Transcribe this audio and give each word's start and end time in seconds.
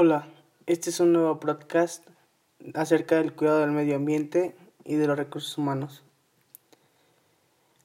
Hola, 0.00 0.28
este 0.66 0.90
es 0.90 1.00
un 1.00 1.12
nuevo 1.12 1.40
podcast 1.40 2.06
acerca 2.74 3.16
del 3.16 3.32
cuidado 3.32 3.58
del 3.58 3.72
medio 3.72 3.96
ambiente 3.96 4.54
y 4.84 4.94
de 4.94 5.08
los 5.08 5.18
recursos 5.18 5.58
humanos. 5.58 6.04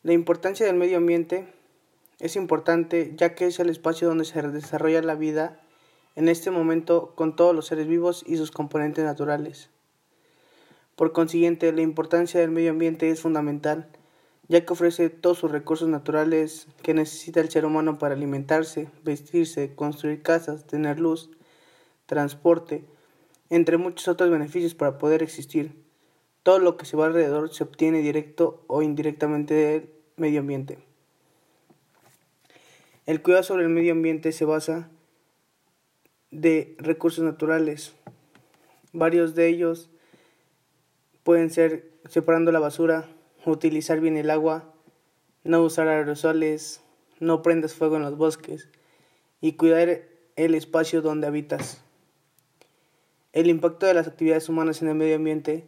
La 0.03 0.13
importancia 0.13 0.67
del 0.67 0.75
medio 0.75 0.97
ambiente 0.97 1.51
es 2.19 2.35
importante 2.35 3.15
ya 3.17 3.33
que 3.33 3.47
es 3.47 3.59
el 3.59 3.71
espacio 3.71 4.07
donde 4.07 4.25
se 4.25 4.39
desarrolla 4.43 5.01
la 5.01 5.15
vida 5.15 5.59
en 6.15 6.29
este 6.29 6.51
momento 6.51 7.15
con 7.15 7.35
todos 7.35 7.55
los 7.55 7.65
seres 7.65 7.87
vivos 7.87 8.23
y 8.27 8.37
sus 8.37 8.51
componentes 8.51 9.03
naturales. 9.03 9.71
Por 10.95 11.13
consiguiente, 11.13 11.71
la 11.71 11.81
importancia 11.81 12.39
del 12.39 12.51
medio 12.51 12.69
ambiente 12.69 13.09
es 13.09 13.21
fundamental, 13.21 13.89
ya 14.47 14.63
que 14.63 14.73
ofrece 14.73 15.09
todos 15.09 15.39
sus 15.39 15.49
recursos 15.49 15.89
naturales 15.89 16.67
que 16.83 16.93
necesita 16.93 17.41
el 17.41 17.49
ser 17.49 17.65
humano 17.65 17.97
para 17.97 18.13
alimentarse, 18.13 18.87
vestirse, 19.03 19.73
construir 19.73 20.21
casas, 20.21 20.67
tener 20.67 20.99
luz, 20.99 21.31
transporte, 22.05 22.83
entre 23.49 23.77
muchos 23.77 24.07
otros 24.07 24.29
beneficios 24.29 24.75
para 24.75 24.97
poder 24.97 25.23
existir. 25.23 25.83
Todo 26.43 26.59
lo 26.59 26.75
que 26.77 26.85
se 26.85 26.97
va 26.97 27.05
alrededor 27.05 27.53
se 27.53 27.63
obtiene 27.63 27.99
directo 27.99 28.63
o 28.67 28.81
indirectamente 28.81 29.53
del 29.53 29.89
medio 30.17 30.41
ambiente. 30.41 30.79
El 33.05 33.21
cuidado 33.21 33.43
sobre 33.43 33.63
el 33.63 33.69
medio 33.69 33.91
ambiente 33.91 34.31
se 34.31 34.45
basa 34.45 34.89
de 36.31 36.75
recursos 36.79 37.23
naturales. 37.23 37.93
Varios 38.91 39.35
de 39.35 39.47
ellos 39.47 39.89
pueden 41.23 41.49
ser 41.49 41.91
separando 42.09 42.51
la 42.51 42.59
basura, 42.59 43.07
utilizar 43.45 43.99
bien 43.99 44.17
el 44.17 44.29
agua, 44.29 44.73
no 45.43 45.61
usar 45.61 45.87
aerosoles, 45.87 46.81
no 47.19 47.41
prendas 47.41 47.73
fuego 47.73 47.97
en 47.97 48.03
los 48.03 48.17
bosques 48.17 48.69
y 49.41 49.53
cuidar 49.53 50.03
el 50.35 50.55
espacio 50.55 51.01
donde 51.01 51.27
habitas. 51.27 51.83
El 53.33 53.47
impacto 53.47 53.87
de 53.87 53.95
las 53.95 54.07
actividades 54.07 54.47
humanas 54.47 54.83
en 54.83 54.89
el 54.89 54.95
medio 54.95 55.15
ambiente. 55.15 55.67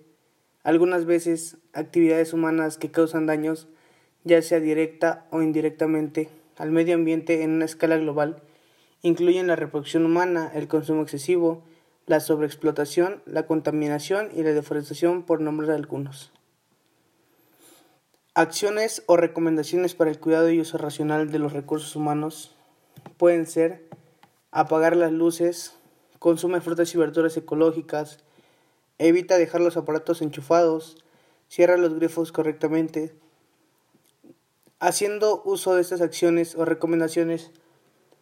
Algunas 0.64 1.06
veces 1.06 1.58
actividades 1.74 2.32
humanas 2.32 2.78
que 2.78 2.92
causan 2.92 3.26
daños, 3.26 3.68
ya 4.24 4.40
sea 4.44 4.60
directa 4.60 5.26
o 5.32 5.42
indirectamente, 5.42 6.30
al 6.58 6.70
medio 6.72 6.94
ambiente 6.94 7.42
en 7.42 7.52
una 7.52 7.66
escala 7.66 7.98
global, 7.98 8.44
incluyen 9.02 9.48
la 9.48 9.56
reproducción 9.56 10.06
humana, 10.06 10.52
el 10.54 10.68
consumo 10.68 11.02
excesivo, 11.02 11.64
la 12.06 12.20
sobreexplotación, 12.20 13.24
la 13.26 13.48
contaminación 13.48 14.30
y 14.32 14.44
la 14.44 14.54
deforestación, 14.54 15.24
por 15.24 15.42
nombrar 15.42 15.72
algunos. 15.72 16.32
Acciones 18.36 19.02
o 19.08 19.18
recomendaciones 19.18 19.96
para 19.96 20.12
el 20.12 20.20
cuidado 20.20 20.52
y 20.52 20.60
uso 20.60 20.78
racional 20.78 21.32
de 21.32 21.40
los 21.40 21.54
recursos 21.54 21.96
humanos 21.96 22.56
pueden 23.18 23.48
ser 23.48 23.88
apagar 24.52 24.96
las 24.96 25.12
luces, 25.12 25.74
Consume 26.20 26.62
frutas 26.62 26.94
y 26.94 26.98
verduras 26.98 27.38
ecológicas. 27.38 28.20
Evita 28.98 29.38
dejar 29.38 29.62
los 29.62 29.78
aparatos 29.78 30.22
enchufados. 30.22 30.98
Cierra 31.48 31.78
los 31.78 31.94
grifos 31.96 32.32
correctamente. 32.32 33.16
Haciendo 34.80 35.42
uso 35.46 35.76
de 35.76 35.82
estas 35.82 36.02
acciones 36.02 36.56
o 36.56 36.66
recomendaciones, 36.66 37.52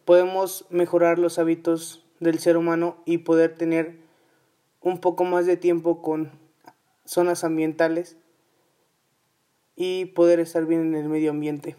podemos 0.04 0.66
mejorar 0.70 1.18
los 1.18 1.38
hábitos 1.38 2.04
del 2.20 2.38
ser 2.38 2.56
humano 2.56 2.96
y 3.04 3.18
poder 3.18 3.54
tener 3.54 3.98
un 4.80 5.00
poco 5.00 5.24
más 5.24 5.46
de 5.46 5.56
tiempo 5.56 6.02
con 6.02 6.30
zonas 7.04 7.44
ambientales 7.44 8.16
y 9.76 10.06
poder 10.06 10.40
estar 10.40 10.66
bien 10.66 10.82
en 10.82 10.94
el 10.94 11.08
medio 11.08 11.30
ambiente. 11.30 11.76